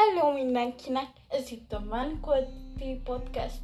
Hello 0.00 0.32
mindenkinek, 0.32 1.08
ez 1.28 1.50
itt 1.50 1.72
a 1.72 1.84
Vankolti 1.88 3.00
Podcast. 3.04 3.60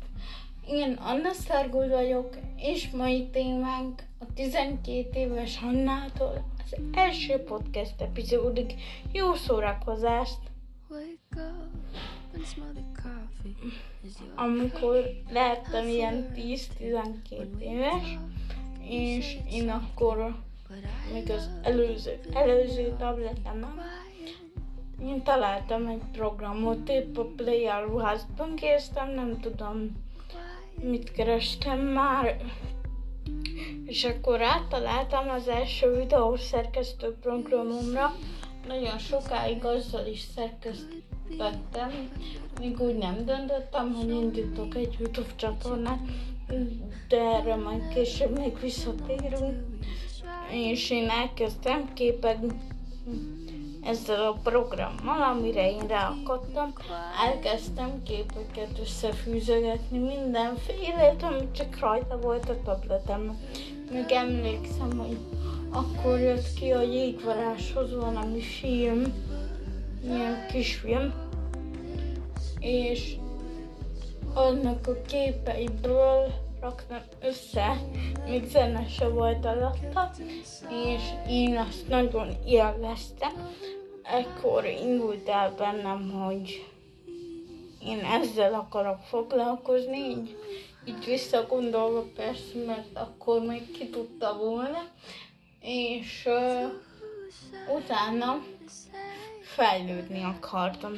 Én 0.67 0.93
Anna 0.93 1.33
Szárgul 1.33 1.89
vagyok, 1.89 2.37
és 2.57 2.91
mai 2.91 3.29
témánk 3.31 4.03
a 4.19 4.25
12 4.35 5.09
éves 5.13 5.59
Hannától 5.59 6.45
az 6.65 6.77
első 6.93 7.39
podcast 7.39 8.01
epizódig. 8.01 8.75
Jó 9.13 9.35
szórakozást! 9.35 10.39
Amikor 14.35 15.05
lehettem 15.31 15.89
ilyen 15.89 16.33
10-12 16.35 17.59
éves, 17.59 18.19
és 18.81 19.37
én 19.51 19.69
akkor 19.69 20.37
még 21.13 21.31
az 21.31 21.51
előző, 21.63 22.21
előző 22.33 22.97
tabletemem 22.99 23.81
én 25.03 25.23
találtam 25.23 25.87
egy 25.87 26.03
programot, 26.13 26.89
épp 26.89 27.17
a 27.17 27.25
Play 27.37 27.67
Alruházban 27.67 28.55
késztem, 28.55 29.11
nem 29.11 29.41
tudom, 29.41 30.05
mit 30.83 31.13
kerestem 31.13 31.79
már, 31.79 32.37
és 33.85 34.05
akkor 34.05 34.43
áttaláltam 34.43 35.29
az 35.29 35.49
első 35.49 35.97
videós 35.97 36.41
szerkesztő 36.41 37.17
programomra, 37.21 38.15
nagyon 38.67 38.99
sokáig 38.99 39.65
azzal 39.65 40.07
is 40.07 40.21
szerkesztettem, 40.21 41.91
még 42.61 42.81
úgy 42.81 42.97
nem 42.97 43.25
döntöttem, 43.25 43.93
hogy 43.93 44.09
indítok 44.09 44.75
egy 44.75 44.97
YouTube 44.99 45.35
csatornát, 45.37 46.01
de 47.09 47.21
erre 47.21 47.57
majd 47.57 47.89
később 47.89 48.39
még 48.39 48.61
visszatérünk. 48.61 49.65
És 50.51 50.91
én 50.91 51.09
elkezdtem 51.09 51.93
képek 51.95 52.39
ezzel 53.87 54.27
a 54.27 54.39
programmal, 54.43 55.23
amire 55.23 55.71
én 55.71 55.87
ráakadtam, 55.87 56.73
elkezdtem 57.27 58.03
képeket 58.03 58.79
összefűzögetni, 58.81 59.99
mindenféle, 59.99 61.15
amit 61.21 61.53
csak 61.53 61.79
rajta 61.79 62.19
volt 62.19 62.49
a 62.49 62.63
tabletem. 62.65 63.39
Még 63.93 64.11
emlékszem, 64.11 64.99
hogy 64.99 65.19
akkor 65.71 66.19
jött 66.21 66.55
ki 66.55 66.71
a 66.71 66.83
jégvaráshoz 66.83 67.95
valami 67.95 68.41
film, 68.41 69.03
ilyen 70.05 70.47
kisfilm, 70.53 71.15
és 72.59 73.17
annak 74.35 74.87
a 74.87 75.03
képeiből 75.07 76.45
raktam 76.67 77.03
össze, 77.21 77.81
még 78.25 78.45
zene 78.45 78.87
se 78.89 79.09
volt 79.09 79.45
alatta, 79.45 80.11
és 80.71 81.03
én 81.29 81.57
azt 81.57 81.89
nagyon 81.89 82.29
élveztem. 82.47 83.33
Ekkor 84.03 84.65
indult 84.65 85.29
el 85.29 85.55
bennem, 85.59 86.11
hogy 86.11 86.67
én 87.83 87.99
ezzel 87.99 88.55
akarok 88.55 88.99
foglalkozni, 88.99 89.99
így, 89.99 90.37
így 90.85 91.05
visszagondolva 91.05 92.05
persze, 92.17 92.59
mert 92.67 92.99
akkor 92.99 93.41
még 93.41 93.71
ki 93.71 93.89
tudta 93.91 94.37
volna, 94.37 94.83
és 95.61 96.27
uh, 96.27 96.73
utána 97.77 98.43
fejlődni 99.43 100.23
akartam. 100.23 100.93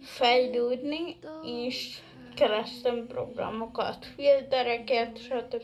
Fejlődni, 0.00 1.18
és 1.44 1.98
kerestem 2.34 3.06
programokat, 3.06 4.06
filtereket, 4.14 5.18
stb. 5.18 5.62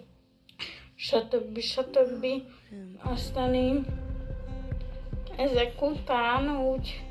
stb. 0.94 1.58
stb. 1.58 2.26
Aztán 3.02 3.54
én 3.54 3.86
ezek 5.36 5.82
után 5.82 6.66
úgy 6.66 7.02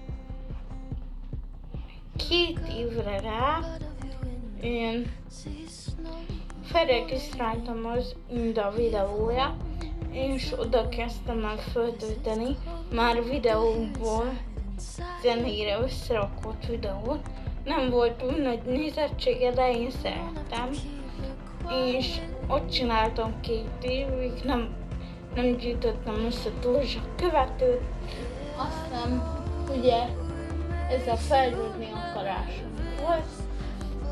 két 2.27 2.59
évre 2.77 3.19
rá 3.19 3.59
én 4.61 5.11
felregisztráltam 6.63 7.85
az 7.85 8.15
Inda 8.29 8.71
videója, 8.71 9.57
és 10.11 10.53
oda 10.59 10.89
kezdtem 10.89 11.45
el 11.45 11.57
föltölteni 11.57 12.57
már 12.91 13.23
videóból 13.23 14.39
zenére 15.21 15.79
összerakott 15.79 16.65
videót, 16.65 17.29
nem 17.67 17.89
volt 17.89 18.17
túl 18.17 18.31
nagy 18.31 18.61
nézettség, 18.65 19.53
de 19.53 19.71
én 19.71 19.91
szerettem. 19.91 20.69
És 21.89 22.15
ott 22.47 22.69
csináltam 22.69 23.39
két 23.41 23.77
évig, 23.81 24.31
nem, 24.43 24.75
nem 25.35 25.55
gyűjtöttem 25.55 26.25
össze 26.25 26.49
túl 26.59 26.81
sok 26.81 27.15
követőt. 27.15 27.81
Aztán 28.57 29.37
ugye 29.77 30.03
ez 30.89 31.07
a 31.07 31.15
fejlődni 31.15 31.87
akarásom 31.91 32.73
volt, 33.05 33.27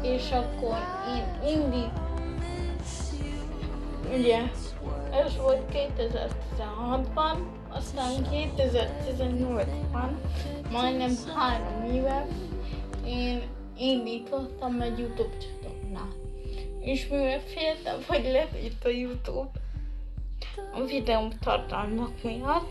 és 0.02 0.32
akkor 0.32 0.78
én 1.16 1.54
indít, 1.54 1.92
ugye 4.18 4.42
ez 5.12 5.38
volt 5.38 5.62
2016-ban, 5.74 7.38
aztán 7.70 8.12
2018-ban, 8.32 10.10
majdnem 10.72 11.12
három 11.36 11.84
éve 11.94 12.26
én 13.06 13.42
indítottam 13.78 14.82
egy 14.82 15.00
YouTube 15.00 15.38
csatornát. 15.38 16.16
És 16.80 17.08
mivel 17.08 17.40
féltem, 17.40 18.00
hogy 18.08 18.24
levét 18.24 18.84
a 18.84 18.90
YouTube 18.90 19.52
a 20.74 20.84
videóm 20.84 21.30
tartalmak 21.40 22.24
miatt, 22.24 22.70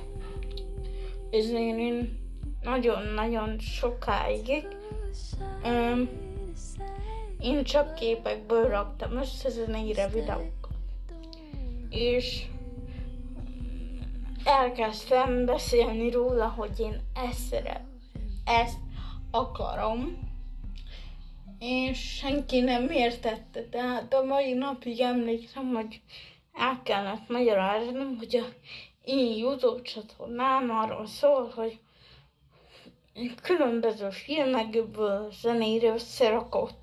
ezért 1.30 1.78
én 1.78 2.18
nagyon-nagyon 2.62 3.58
sokáig 3.58 4.66
um, 5.64 6.08
én 7.40 7.64
csak 7.64 7.94
képekből 7.94 8.68
raktam 8.68 9.16
össze 9.16 9.48
zenére 9.48 10.08
videókat. 10.08 10.72
És 11.90 12.46
elkezdtem 14.44 15.44
beszélni 15.44 16.10
róla, 16.10 16.48
hogy 16.48 16.80
én 16.80 17.00
ezt 17.28 17.46
szeret, 17.50 17.84
ezt 18.44 18.78
akarom, 19.34 20.18
és 21.58 21.98
senki 21.98 22.60
nem 22.60 22.90
értette. 22.90 23.68
Tehát 23.68 24.14
a 24.14 24.24
mai 24.24 24.52
napig 24.52 25.00
emlékszem, 25.00 25.74
hogy 25.74 26.00
el 26.52 26.80
kellett 26.82 27.28
magyaráznom, 27.28 28.16
hogy 28.18 28.36
a 28.36 28.44
én 29.04 29.36
YouTube 29.36 29.82
csatornám 29.82 30.70
arról 30.70 31.06
szól, 31.06 31.52
hogy 31.54 31.78
különböző 33.42 34.10
filmekből 34.10 35.32
zenére 35.40 35.92
összerakott 35.92 36.78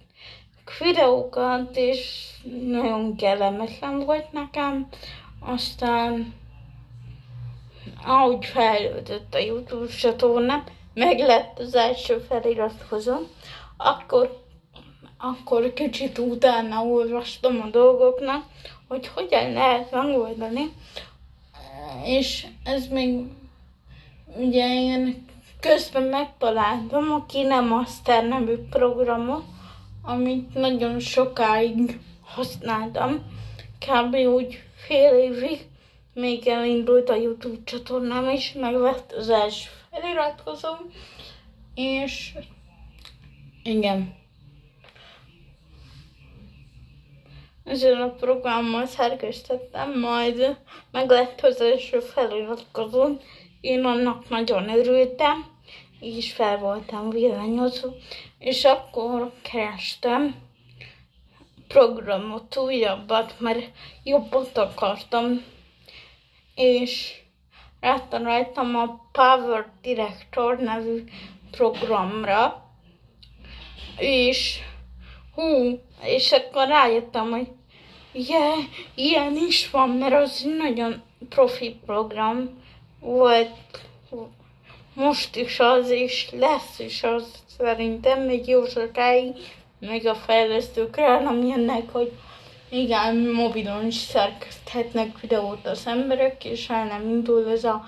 videókat, 0.79 1.75
és 1.75 2.29
nagyon 2.65 3.15
kellemetlen 3.15 3.99
volt 3.99 4.31
nekem. 4.31 4.87
Aztán 5.39 6.33
ahogy 8.05 8.45
fejlődött 8.45 9.33
a 9.33 9.39
YouTube 9.39 9.91
csatornám, 9.91 10.63
meg 11.03 11.19
lett 11.19 11.59
az 11.59 11.75
első 11.75 12.17
feliratkozom, 12.17 13.27
akkor 13.77 14.39
akkor 15.17 15.73
kicsit 15.73 16.17
utána 16.17 16.83
olvastam 16.83 17.61
a 17.61 17.69
dolgoknak, 17.69 18.43
hogy 18.87 19.07
hogyan 19.07 19.51
lehet 19.51 19.91
megoldani, 19.91 20.73
és 22.05 22.47
ez 22.63 22.87
még 22.87 23.25
ugye 24.37 24.67
én 24.67 25.25
közben 25.59 26.03
megtaláltam 26.03 27.11
a 27.11 27.25
Kinemaster 27.25 28.27
nevű 28.27 28.55
programot, 28.69 29.43
amit 30.03 30.53
nagyon 30.53 30.99
sokáig 30.99 31.99
használtam, 32.21 33.25
kb. 33.79 34.15
úgy 34.15 34.63
fél 34.75 35.13
évig, 35.13 35.67
még 36.13 36.47
elindult 36.47 37.09
a 37.09 37.15
YouTube 37.15 37.63
csatornám 37.63 38.29
is, 38.29 38.53
megvett 38.53 39.11
az 39.11 39.29
első 39.29 39.69
feliratkozom, 39.91 40.77
és 41.75 42.33
igen. 43.63 44.15
Ezzel 47.63 48.01
a 48.01 48.09
programmal 48.09 48.85
szerkesztettem, 48.85 49.99
majd 49.99 50.57
meg 50.91 51.09
lett 51.09 51.41
az 51.41 51.61
első 51.61 51.99
feliratkozó. 51.99 53.07
Én 53.61 53.85
annak 53.85 54.29
nagyon 54.29 54.69
örültem, 54.69 55.45
és 55.99 56.33
fel 56.33 56.57
voltam 56.57 57.09
villanyozó, 57.09 57.89
és 58.39 58.65
akkor 58.65 59.31
kerestem 59.41 60.35
programot, 61.67 62.57
újabbat, 62.57 63.39
mert 63.39 63.71
jobbat 64.03 64.57
akartam, 64.57 65.43
és 66.55 67.20
rátaláltam 67.81 68.75
a 68.75 69.09
Power 69.11 69.65
Director 69.81 70.57
nevű 70.57 71.03
programra, 71.51 72.65
és 73.97 74.59
hú, 75.35 75.79
és 76.03 76.31
akkor 76.31 76.67
rájöttem, 76.67 77.29
hogy 77.29 77.47
yeah, 78.11 78.57
ilyen 78.95 79.35
is 79.47 79.69
van, 79.69 79.89
mert 79.89 80.13
az 80.13 80.47
nagyon 80.57 81.01
profi 81.29 81.79
program 81.85 82.49
volt, 82.99 83.49
most 84.93 85.35
is 85.35 85.59
az, 85.59 85.89
és 85.89 86.29
lesz 86.31 86.79
is 86.79 87.03
az. 87.03 87.43
Szerintem 87.57 88.21
még 88.21 88.47
jó 88.47 88.65
sokáig, 88.65 89.35
még 89.79 90.07
a 90.07 90.15
fejlesztőkre 90.15 91.19
nem 91.19 91.45
jönnek, 91.45 91.91
hogy 91.91 92.11
igen, 92.71 93.15
mobilon 93.15 93.85
is 93.85 93.95
szerkeszthetnek 93.95 95.19
videót 95.19 95.65
az 95.65 95.87
emberek, 95.87 96.45
és 96.45 96.69
el 96.69 96.85
nem 96.85 97.09
indul 97.09 97.49
ez 97.49 97.63
a 97.63 97.83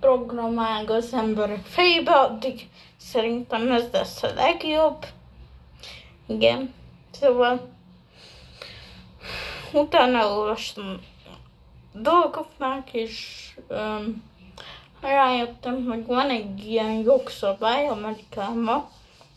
programág 0.00 0.90
az 0.90 1.12
emberek 1.12 1.64
fejébe, 1.64 2.12
addig 2.12 2.68
szerintem 2.96 3.72
ez 3.72 3.88
lesz 3.92 4.22
a 4.22 4.34
legjobb. 4.34 5.06
Igen, 6.26 6.74
szóval 7.10 7.68
utána 9.72 10.36
olvastam 10.36 11.00
dolgoknak, 11.92 12.92
és 12.92 13.48
um, 13.68 14.22
rájöttem, 15.00 15.84
hogy 15.84 16.06
van 16.06 16.30
egy 16.30 16.70
ilyen 16.70 16.92
jogszabály 16.92 17.88
Amerikában, 17.88 18.88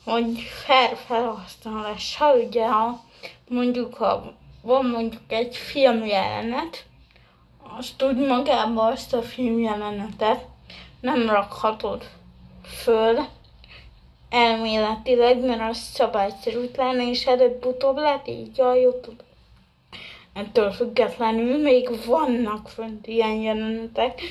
hogy 0.03 0.39
fair 0.39 0.97
felhasználással, 1.05 2.39
ugye 2.39 2.67
ha 2.67 3.07
mondjuk 3.47 3.93
ha 3.93 4.33
van 4.61 4.85
mondjuk 4.85 5.21
egy 5.27 5.55
filmjelenet, 5.55 6.85
azt 7.77 8.03
úgy 8.03 8.15
magában 8.15 8.91
azt 8.91 9.13
a 9.13 9.21
filmjelenetet 9.21 10.45
nem 10.99 11.29
rakhatod 11.29 12.09
föl 12.63 13.25
elméletileg, 14.29 15.45
mert 15.45 15.69
az 15.69 15.77
szabályszerűtlen, 15.77 16.99
és 16.99 17.25
előbb-utóbb 17.25 17.97
így 18.25 18.61
a 18.61 18.73
Youtube. 18.73 19.23
Ettől 20.33 20.71
függetlenül 20.71 21.61
még 21.61 22.05
vannak 22.05 22.69
fönt 22.69 23.07
ilyen 23.07 23.35
jelenetek, 23.35 24.21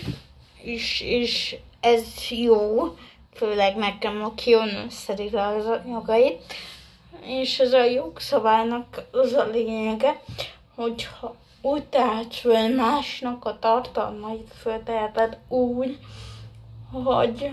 és, 0.62 1.00
és 1.00 1.56
ez 1.80 2.04
jó, 2.30 2.96
főleg 3.34 3.76
nekem, 3.76 4.22
aki 4.24 4.54
onnan 4.54 4.90
szedi 4.90 5.28
az 5.32 5.66
anyagait, 5.66 6.54
és 7.28 7.58
ez 7.58 7.72
a 7.72 7.84
jogszabálynak 7.84 9.02
az 9.10 9.32
a 9.32 9.44
lényege, 9.44 10.20
hogyha 10.74 11.36
tehetsz 11.90 12.38
föl 12.38 12.74
másnak 12.74 13.44
a 13.44 13.58
tartalmait 13.58 14.52
fölteheted 14.60 15.38
úgy, 15.48 15.98
hogy 16.92 17.50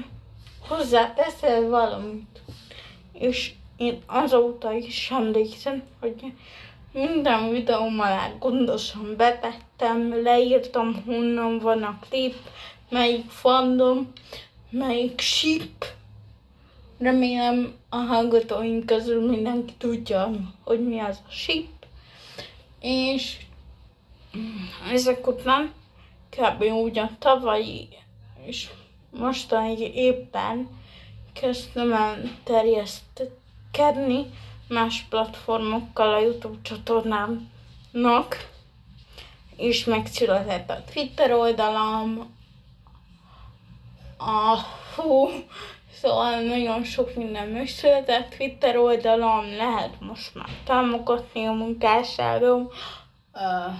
hozzáteszel 0.67 1.61
valamit. 1.61 2.41
És 3.13 3.53
én 3.77 4.01
azóta 4.05 4.73
is 4.73 5.11
emlékszem, 5.11 5.83
hogy 5.99 6.33
minden 6.91 7.49
videóm 7.49 7.99
alá 7.99 8.31
gondosan 8.39 9.15
betettem, 9.17 10.23
leírtam, 10.23 11.03
honnan 11.05 11.59
van 11.59 11.83
a 11.83 11.99
klip, 12.09 12.35
melyik 12.89 13.29
fandom, 13.29 14.11
melyik 14.69 15.19
ship. 15.19 15.85
Remélem 17.05 17.73
a 17.89 17.95
hallgatóink 17.95 18.85
közül 18.85 19.29
mindenki 19.29 19.73
tudja, 19.77 20.31
hogy 20.63 20.87
mi 20.87 20.99
az 20.99 21.19
a 21.27 21.31
ship. 21.31 21.85
És 22.79 23.37
ezek 24.91 25.27
után 25.27 25.73
kb. 26.29 26.63
úgy 26.63 26.99
a 26.99 27.09
tavalyi 27.19 27.87
és 28.45 28.69
mostanig 29.11 29.79
éppen 29.95 30.69
kezdtem 31.33 31.93
el 31.93 32.31
terjesztkedni 32.43 34.25
más 34.67 35.05
platformokkal 35.09 36.13
a 36.13 36.19
YouTube 36.19 36.57
csatornámnak, 36.61 38.49
és 39.55 39.83
megszületett 39.83 40.69
a 40.69 40.83
Twitter 40.93 41.31
oldalam, 41.31 42.33
a 44.17 44.57
hú, 44.95 45.29
szóval 46.01 46.41
nagyon 46.41 46.83
sok 46.83 47.15
minden 47.15 47.47
megszületett. 47.47 48.29
Twitter 48.29 48.77
oldalam 48.77 49.55
lehet 49.55 49.99
most 49.99 50.35
már 50.35 50.49
támogatni 50.65 51.45
a 51.45 51.51
munkásságom. 51.51 52.69
Uh, 53.33 53.73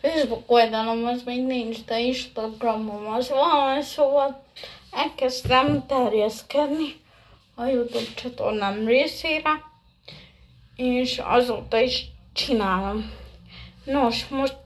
Facebook 0.00 0.50
oldalom 0.50 1.04
az 1.04 1.22
még 1.24 1.46
nincs, 1.46 1.84
de 1.84 2.00
Instagramom 2.00 3.06
az 3.06 3.28
van, 3.28 3.82
szóval 3.82 4.44
elkezdtem 4.90 5.86
terjeszkedni 5.86 7.00
a 7.54 7.64
YouTube 7.64 8.14
csatornám 8.14 8.86
részére, 8.86 9.50
és 10.76 11.18
azóta 11.18 11.78
is 11.78 12.04
csinálom. 12.32 13.10
Nos, 13.84 14.28
most 14.28 14.56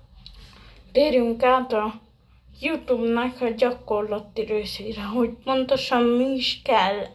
térjünk 0.92 1.42
át 1.42 1.72
a 1.72 1.94
YouTube-nak 2.60 3.40
a 3.40 3.48
gyakorlati 3.48 4.42
részére, 4.42 5.02
hogy 5.02 5.30
pontosan 5.44 6.02
mi 6.02 6.24
is 6.24 6.60
kell, 6.64 7.06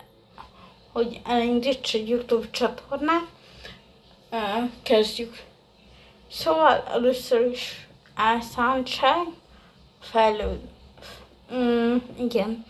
hogy 0.91 1.21
elindíts 1.25 1.93
a 1.93 1.97
YouTube 1.97 2.49
csatornát. 2.51 3.27
Kezdjük. 4.83 5.43
Szóval 6.29 6.83
először 6.87 7.49
is 7.51 7.87
elszántság, 8.15 9.27
fejlőd. 9.99 10.59
Mm, 11.53 11.95
igen. 12.19 12.65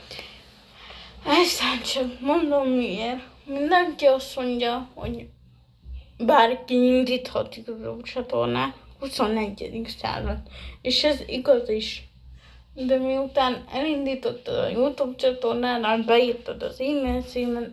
Elszántság, 1.26 2.18
mondom 2.20 2.68
miért. 2.68 3.20
Mindenki 3.46 4.06
azt 4.06 4.36
mondja, 4.36 4.90
hogy 4.94 5.28
bárki 6.18 6.74
indíthat 6.74 7.56
YouTube 7.56 8.02
csatornát 8.04 8.76
21. 9.00 9.96
század. 10.02 10.38
És 10.82 11.04
ez 11.04 11.20
igaz 11.26 11.70
is. 11.70 12.11
De 12.74 12.98
miután 12.98 13.64
elindítottad 13.72 14.56
a 14.58 14.68
YouTube 14.68 15.16
csatornánál, 15.16 16.04
beírtad 16.04 16.64
az 16.64 16.80
e-mail 16.80 17.22
címet, 17.22 17.70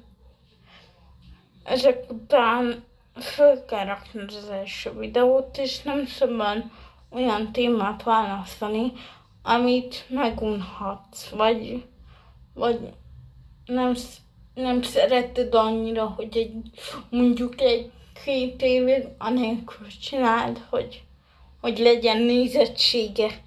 ezek 1.65 2.11
után 2.11 2.85
föl 3.21 3.65
kell 3.65 3.85
rakni 3.85 4.21
az 4.27 4.49
első 4.51 4.91
videót, 4.91 5.59
és 5.59 5.83
nem 5.83 6.07
szabad 6.07 6.65
olyan 7.11 7.53
témát 7.53 8.03
választani, 8.03 8.93
amit 9.43 10.05
megunhatsz, 10.09 11.29
vagy, 11.29 11.85
vagy 12.55 12.79
nem, 13.67 13.95
nem 14.55 14.83
szereted 14.83 15.55
annyira, 15.55 16.07
hogy 16.07 16.37
egy, 16.37 16.55
mondjuk 17.11 17.61
egy 17.61 17.91
két 18.25 18.63
évig 18.63 19.05
anélkül 19.19 19.87
csináld, 20.01 20.65
hogy, 20.71 21.03
hogy 21.61 21.79
legyen 21.79 22.23
nézettsége. 22.23 23.47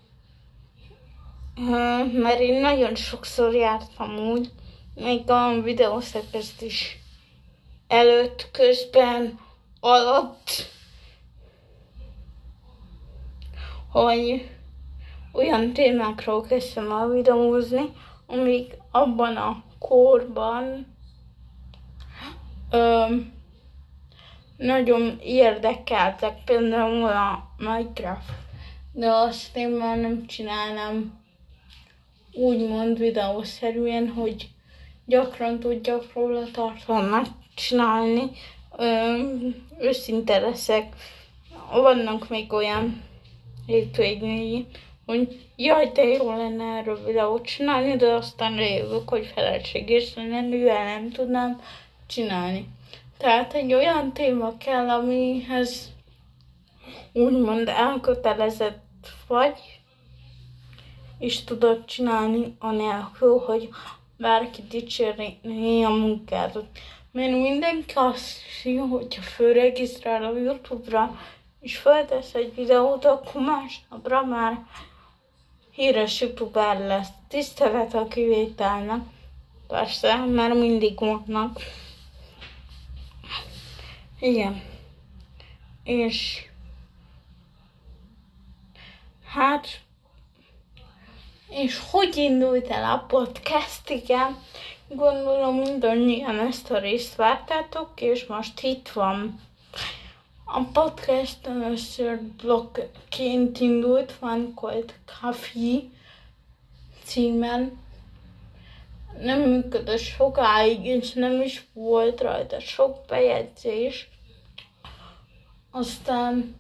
Mert 2.13 2.39
én 2.39 2.61
nagyon 2.61 2.95
sokszor 2.95 3.53
jártam 3.53 4.17
úgy, 4.17 4.51
még 4.95 5.29
a 5.29 5.61
videószerkesztés 5.61 6.97
előtt, 7.87 8.49
közben, 8.51 9.39
alatt, 9.79 10.49
hogy 13.91 14.49
olyan 15.31 15.73
témákról 15.73 16.41
kezdtem 16.41 16.91
el 16.91 17.07
videózni, 17.07 17.93
amik 18.27 18.73
abban 18.91 19.35
a 19.35 19.63
korban 19.79 20.95
ö, 22.71 23.05
nagyon 24.57 25.19
érdekeltek, 25.23 26.43
például 26.43 27.09
a 27.09 27.49
Minecraft. 27.57 28.29
De 28.93 29.11
azt 29.11 29.55
én 29.57 29.69
már 29.69 29.97
nem 29.97 30.25
csinálnám 30.25 31.20
úgymond 32.33 32.97
videószerűen, 32.97 34.07
hogy 34.07 34.49
gyakran 35.05 35.59
tudjak 35.59 36.13
róla 36.13 36.43
tartalmat 36.51 37.27
csinálni. 37.55 38.31
Ö, 38.77 39.17
őszinte 39.79 40.39
leszek. 40.39 40.95
Vannak 41.71 42.29
még 42.29 42.53
olyan 42.53 43.03
hétvégéi, 43.65 44.65
hogy 45.05 45.39
jaj, 45.55 45.91
de 45.93 46.03
jó 46.03 46.35
lenne 46.35 46.63
erről 46.63 47.05
videót 47.05 47.45
csinálni, 47.45 47.95
de 47.95 48.07
aztán 48.07 48.55
rájövök, 48.55 49.09
hogy 49.09 49.31
felelősséges 49.35 50.15
lenne, 50.15 50.41
mivel 50.41 50.83
nem 50.83 51.11
tudnám 51.11 51.61
csinálni. 52.07 52.67
Tehát 53.17 53.53
egy 53.53 53.73
olyan 53.73 54.13
téma 54.13 54.57
kell, 54.57 54.89
amihez 54.89 55.91
úgymond 57.13 57.67
elkötelezett 57.67 59.07
vagy, 59.27 59.80
és 61.21 61.43
tudod 61.43 61.85
csinálni 61.85 62.55
anélkül, 62.59 63.37
hogy 63.37 63.69
bárki 64.17 64.61
dicsérni 64.69 65.39
a 65.83 65.89
munkádat. 65.89 66.65
Mert 67.11 67.31
mindenki 67.31 67.93
azt 67.95 68.41
hiszi, 68.41 68.75
hogyha 68.75 69.21
fölregisztrál 69.21 70.23
a 70.23 70.37
Youtube-ra, 70.37 71.19
és 71.59 71.77
feltesz 71.77 72.33
egy 72.33 72.55
videót, 72.55 73.05
akkor 73.05 73.41
másnapra 73.41 74.25
már 74.25 74.65
híres 75.71 76.21
youtuber 76.21 76.79
lesz. 76.79 77.09
Tisztelet 77.27 77.93
a 77.93 78.07
kivételnek. 78.07 79.01
Persze, 79.67 80.15
mert 80.15 80.53
mindig 80.53 80.99
vannak. 80.99 81.59
Igen. 84.19 84.61
És 85.83 86.45
hát 89.25 89.81
És 91.51 91.79
hogy 91.91 92.17
indult 92.17 92.67
el 92.67 92.91
a 92.91 93.05
podcast? 93.07 93.89
Igen, 93.89 94.37
gondolom 94.87 95.55
mindannyian 95.55 96.39
ezt 96.39 96.71
a 96.71 96.79
részt 96.79 97.15
vártátok, 97.15 98.01
és 98.01 98.25
most 98.25 98.61
itt 98.61 98.89
van. 98.89 99.39
A 100.45 100.61
podcast 100.63 101.47
először 101.47 102.21
blogként 102.21 103.59
indult, 103.59 104.17
van 104.19 104.53
Cold 104.53 104.93
Coffee 105.21 105.79
címen. 107.03 107.79
Nem 109.19 109.39
működött 109.39 109.99
sokáig, 109.99 110.85
és 110.85 111.13
nem 111.13 111.41
is 111.41 111.65
volt 111.73 112.21
rajta 112.21 112.59
sok 112.59 113.05
bejegyzés. 113.07 114.09
Aztán 115.71 116.55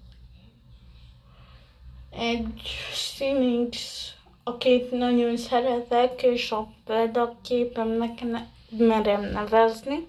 egy 2.09 2.61
Sinix, 2.93 4.09
akit 4.43 4.91
nagyon 4.91 5.37
szeretek, 5.37 6.23
és 6.23 6.51
a 6.51 6.67
példaképemnek 6.85 8.21
ne, 8.21 8.41
merem 8.85 9.21
nevezni, 9.21 10.07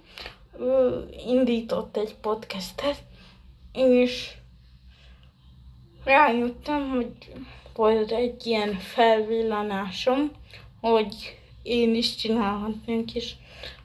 ő 0.58 1.08
indított 1.26 1.96
egy 1.96 2.14
podcastet, 2.14 3.02
és 3.72 4.32
rájöttem, 6.04 6.90
hogy 6.90 7.12
volt 7.74 8.10
egy 8.10 8.46
ilyen 8.46 8.74
felvillanásom, 8.74 10.30
hogy 10.80 11.38
én 11.62 11.94
is 11.94 12.14
csinálhatnék, 12.14 13.14
és 13.14 13.32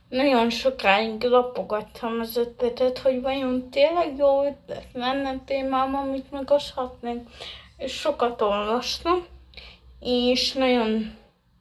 nagyon 0.09 0.49
sokáig 0.49 1.23
lapogattam 1.23 2.19
az 2.19 2.37
ötletet, 2.37 2.97
hogy 2.97 3.21
vajon 3.21 3.69
tényleg 3.69 4.17
jó 4.17 4.43
ötlet 4.43 4.87
lenne 4.93 5.39
témám, 5.45 5.95
amit 5.95 6.31
megoszthatnék. 6.31 7.19
És 7.77 7.91
sokat 7.91 8.41
olvastam, 8.41 9.25
és 9.99 10.53
nagyon, 10.53 11.17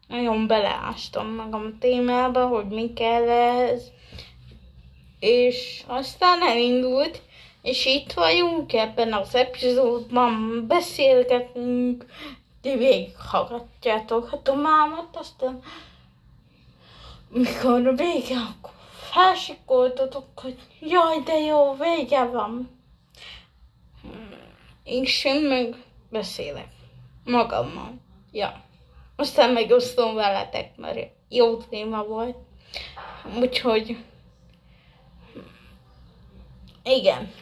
nagyon 0.09 0.47
beleástam 0.47 1.35
magam 1.35 1.73
a 1.75 1.78
témába, 1.78 2.47
hogy 2.47 2.66
mi 2.66 2.93
kell 2.93 3.28
ehhez. 3.28 3.93
És 5.21 5.83
aztán 5.87 6.43
elindult, 6.43 7.23
és 7.62 7.87
itt 7.87 8.12
vagyunk 8.12 8.73
ebben 8.73 9.12
az 9.12 9.35
epizódban, 9.35 10.64
beszélgetünk, 10.69 12.05
ti 12.61 12.76
végighallgatjátok 12.76 14.33
a 14.33 14.43
tomámat, 14.43 15.16
aztán 15.16 15.62
mikor 17.28 17.97
vége, 17.97 18.37
akkor 18.37 18.73
felsikoltatok, 19.11 20.25
hogy 20.35 20.59
jaj, 20.81 21.23
de 21.25 21.38
jó, 21.38 21.75
vége 21.75 22.25
van. 22.25 22.71
És 24.85 25.25
én 25.25 25.43
meg 25.43 25.76
beszélek 26.11 26.69
magammal. 27.25 28.05
Ja. 28.37 28.62
Aztán 29.16 29.52
megosztom 29.52 30.14
veletek, 30.14 30.76
mert 30.76 31.11
jó 31.28 31.57
téma 31.57 32.05
volt. 32.05 32.37
Úgyhogy 33.40 33.97
igen. 36.83 37.33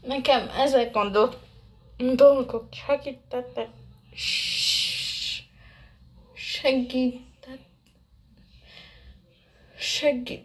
Nekem 0.00 0.48
ezek 0.56 0.96
a 0.96 1.08
do- 1.08 1.38
dolgok 1.96 2.68
segítettek 2.86 3.68
segített, 6.34 7.66
segít. 9.78 10.44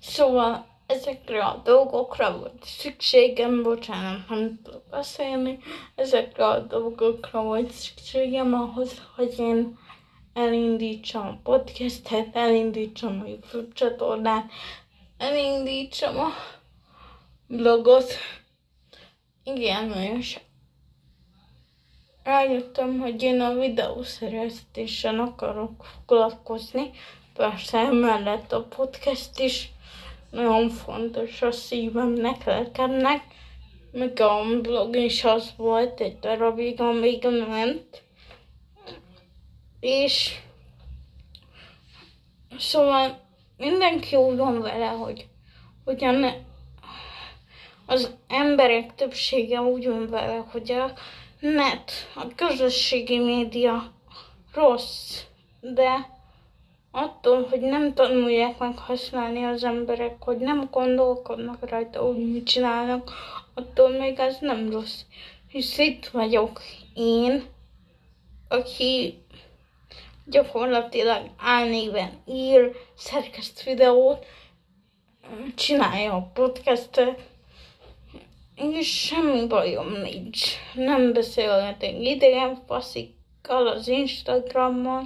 Szóval 0.00 0.77
ezekre 0.88 1.44
a 1.44 1.60
dolgokra 1.64 2.38
volt 2.38 2.64
szükségem, 2.64 3.62
bocsánat, 3.62 4.28
nem 4.28 4.60
tudok 4.62 4.82
beszélni, 4.90 5.58
ezekre 5.94 6.46
a 6.46 6.58
dolgokra 6.58 7.42
volt 7.42 7.70
szükségem 7.70 8.54
ahhoz, 8.54 9.02
hogy 9.16 9.38
én 9.38 9.78
elindítsam 10.32 11.26
a 11.26 11.40
podcastet, 11.42 12.36
elindítsam 12.36 13.20
a 13.20 13.28
YouTube 13.28 13.72
csatornát, 13.74 14.50
elindítsam 15.18 16.18
a 16.18 16.28
blogot. 17.46 18.12
Igen, 19.44 20.20
sok 20.22 20.42
rájöttem, 22.22 22.98
hogy 22.98 23.22
én 23.22 23.40
a 23.40 23.54
videószerzéssel 23.54 25.20
akarok 25.20 25.84
foglalkozni. 25.84 26.90
Persze 27.34 27.78
emellett 27.78 28.52
a 28.52 28.62
podcast 28.62 29.38
is 29.38 29.70
nagyon 30.30 30.68
fontos 30.68 31.42
a 31.42 31.50
szívemnek, 31.50 32.44
lelkemnek. 32.44 33.22
Meg 33.92 34.20
a 34.20 34.60
blog 34.62 34.96
is 34.96 35.24
az 35.24 35.52
volt 35.56 36.00
egy 36.00 36.18
darabig, 36.18 36.80
amíg 36.80 37.26
ment. 37.48 38.02
És 39.80 40.34
szóval 42.58 43.20
mindenki 43.56 44.16
úgy 44.16 44.36
van 44.36 44.60
vele, 44.60 44.86
hogy 44.86 45.26
ugyan 45.84 46.46
az 47.86 48.16
emberek 48.28 48.94
többsége 48.94 49.60
úgy 49.60 49.86
van 49.86 50.08
vele, 50.10 50.44
hogy 50.50 50.70
a 50.70 50.92
net, 51.40 51.92
a 52.14 52.26
közösségi 52.34 53.18
média 53.18 53.92
rossz, 54.54 55.22
de 55.60 56.17
attól, 57.02 57.46
hogy 57.50 57.60
nem 57.60 57.94
tanulják 57.94 58.58
meg 58.58 58.78
használni 58.78 59.44
az 59.44 59.64
emberek, 59.64 60.22
hogy 60.22 60.36
nem 60.36 60.68
gondolkodnak 60.70 61.68
rajta 61.68 62.08
úgy, 62.08 62.32
mit 62.32 62.46
csinálnak, 62.46 63.10
attól 63.54 63.88
még 63.88 64.18
ez 64.18 64.36
nem 64.40 64.70
rossz. 64.70 65.00
Hisz 65.48 65.78
itt 65.78 66.06
vagyok 66.06 66.60
én, 66.94 67.44
aki 68.48 69.18
gyakorlatilag 70.24 71.30
álnéven 71.38 72.10
ír, 72.26 72.76
szerkeszt 72.96 73.62
videót, 73.62 74.26
csinálja 75.54 76.12
a 76.14 76.30
podcastet, 76.34 77.20
és 78.54 79.06
semmi 79.06 79.46
bajom 79.46 79.92
nincs. 79.92 80.52
Nem 80.74 81.12
beszélhetek 81.12 82.00
idegen 82.00 82.62
faszikkal 82.66 83.68
az 83.68 83.88
Instagramon, 83.88 85.02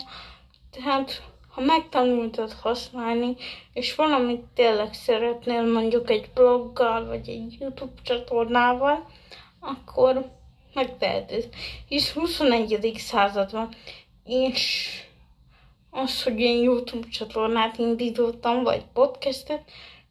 tehát 0.70 1.22
ha 1.52 1.60
megtanultad 1.60 2.52
használni, 2.52 3.36
és 3.72 3.94
valamit 3.94 4.44
tényleg 4.54 4.94
szeretnél 4.94 5.72
mondjuk 5.72 6.10
egy 6.10 6.30
bloggal, 6.34 7.06
vagy 7.06 7.28
egy 7.28 7.56
YouTube 7.60 8.02
csatornával, 8.02 9.06
akkor 9.60 10.30
megteheted. 10.74 11.48
Hisz 11.88 12.12
21. 12.12 12.92
század 12.96 13.52
van, 13.52 13.68
és 14.24 14.88
az, 15.90 16.22
hogy 16.22 16.40
én 16.40 16.62
YouTube 16.62 17.08
csatornát 17.08 17.78
indítottam, 17.78 18.62
vagy 18.62 18.84
podcastet, 18.92 19.62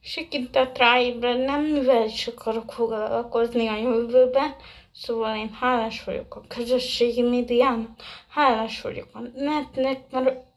segített 0.02 0.78
ráébrednem, 0.78 1.62
mivel 1.64 2.06
is 2.06 2.28
akarok 2.28 2.72
foglalkozni 2.72 3.68
a 3.68 3.78
jövőben. 3.78 4.56
Szóval 4.92 5.36
én 5.36 5.58
hálás 5.60 6.04
vagyok 6.04 6.36
a 6.36 6.44
közösségi 6.48 7.22
médiának, 7.22 7.90
hálás 8.30 8.82
vagyok 8.82 9.08
a 9.14 9.20
netnek, 9.36 10.00
mert 10.12 10.51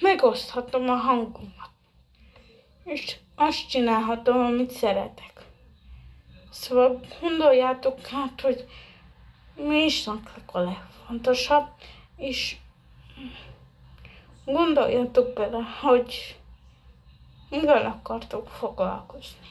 megoszthatom 0.00 0.88
a 0.88 0.94
hangomat. 0.94 1.70
És 2.84 3.16
azt 3.34 3.68
csinálhatom, 3.68 4.40
amit 4.40 4.70
szeretek. 4.70 5.46
Szóval 6.50 7.00
gondoljátok 7.20 8.06
hát, 8.06 8.40
hogy 8.40 8.68
mi 9.54 9.84
is 9.84 10.06
a 10.06 10.58
legfontosabb, 10.58 11.68
és 12.16 12.56
gondoljatok 14.44 15.32
bele, 15.32 15.62
hogy 15.80 16.38
mivel 17.50 17.86
akartok 17.86 18.48
foglalkozni. 18.48 19.48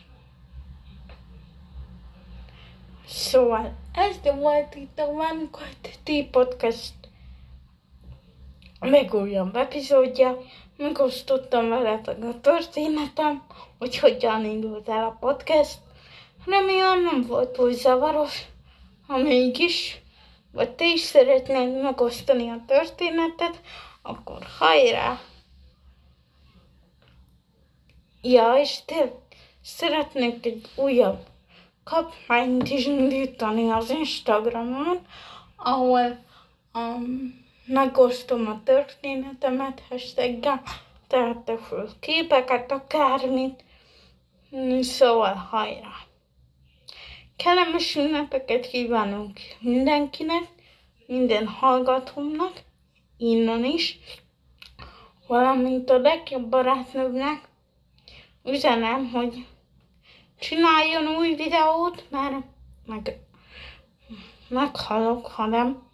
Szóval 3.05 3.73
ez 3.93 4.19
volt 4.35 4.75
itt 4.75 4.99
a 4.99 5.03
One 5.03 5.49
T 6.03 6.29
Podcast 6.31 6.93
legújabb 8.85 9.55
epizódja. 9.55 10.37
Megosztottam 10.77 11.69
veletek 11.69 12.23
a 12.23 12.39
történetem, 12.41 13.43
hogy 13.79 13.97
hogyan 13.97 14.45
indult 14.45 14.89
el 14.89 15.03
a 15.03 15.17
podcast. 15.19 15.77
Remélem 16.45 17.03
nem 17.03 17.21
volt 17.21 17.49
túl 17.49 17.71
zavaros, 17.71 18.41
ha 19.07 19.17
mégis, 19.17 20.01
vagy 20.51 20.69
te 20.69 20.85
is 20.85 20.99
szeretnéd 20.99 21.81
megosztani 21.81 22.49
a 22.49 22.63
történetet, 22.67 23.61
akkor 24.01 24.47
hajrá! 24.59 25.19
Ja, 28.21 28.53
és 28.53 28.79
te 28.85 29.11
szeretnék 29.61 30.45
egy 30.45 30.69
újabb 30.75 31.19
kapmányt 31.83 32.69
is 32.69 32.85
indítani 32.85 33.69
az 33.69 33.89
Instagramon, 33.89 34.99
ahol 35.55 36.23
um, 36.73 37.42
megosztom 37.65 38.47
a 38.47 38.61
történetemet 38.63 39.83
hashtaggel, 39.89 40.61
tehetek 41.07 41.59
föl 41.59 41.89
képeket, 41.99 42.71
akármit, 42.71 43.63
szóval 44.81 45.33
hajrá! 45.33 45.91
kellemes 47.35 47.95
ünnepeket 47.95 48.67
kívánunk 48.67 49.39
mindenkinek, 49.59 50.43
minden 51.07 51.47
hallgatómnak, 51.47 52.61
innen 53.17 53.63
is, 53.63 53.99
valamint 55.27 55.89
a 55.89 55.97
legjobb 55.97 56.49
barátnőmnek 56.49 57.49
üzenem, 58.43 59.09
hogy 59.09 59.45
csináljon 60.39 61.15
új 61.15 61.35
videót, 61.35 62.05
mert 62.09 62.35
meg 62.85 63.19
meghalok, 64.47 65.25
ha 65.27 65.45
nem. 65.45 65.91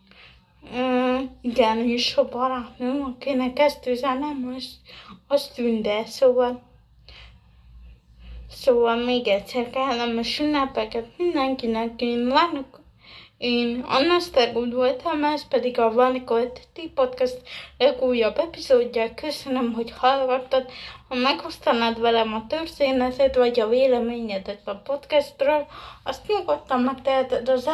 Igen, 1.41 1.77
és 1.77 2.15
a 2.15 2.29
barátnőm, 2.29 3.03
akinek 3.03 3.59
ezt 3.59 3.87
üzenem, 3.87 4.53
az, 4.55 4.79
az 5.27 5.47
tünde, 5.47 6.05
szóval 6.05 6.67
Szóval 8.51 8.95
még 8.95 9.27
egyszer 9.27 9.69
kellemes 9.69 10.39
ünnepeket 10.39 11.05
mindenkinek, 11.17 12.01
én 12.01 12.27
várok. 12.27 12.79
Én 13.37 13.79
Anna 13.87 14.19
Stergood 14.19 14.73
voltam, 14.73 15.23
ez 15.23 15.47
pedig 15.47 15.79
a 15.79 15.93
Vanikolt 15.93 16.67
Ti 16.73 16.91
Podcast 16.95 17.41
legújabb 17.77 18.37
epizódja. 18.37 19.13
Köszönöm, 19.13 19.73
hogy 19.73 19.91
hallgattad. 19.97 20.69
Ha 21.07 21.15
megosztanád 21.15 21.99
velem 21.99 22.33
a 22.33 22.45
történetet, 22.47 23.35
vagy 23.35 23.59
a 23.59 23.67
véleményedet 23.67 24.67
a 24.67 24.75
podcastről, 24.75 25.65
azt 26.03 26.27
nyugodtan 26.27 26.81
megteheted 26.81 27.49
az 27.49 27.69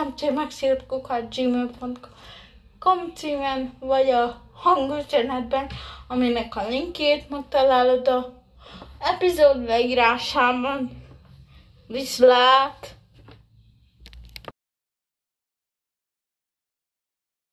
mcmaxilkukat.gmail.com 2.86 3.14
címen, 3.16 3.74
vagy 3.80 4.10
a 4.10 4.42
hangüzenetben, 4.54 5.70
aminek 6.08 6.56
a 6.56 6.68
linkjét 6.68 7.30
megtalálod 7.30 8.08
a 8.08 8.44
epizód 9.00 9.66
leírásában. 9.66 11.04
Viszlát! 11.88 12.95